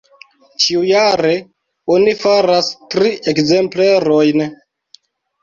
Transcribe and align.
Ĉiujare 0.63 1.33
oni 1.97 2.15
faras 2.23 2.71
tri 2.95 3.13
ekzemplerojn. 3.35 4.45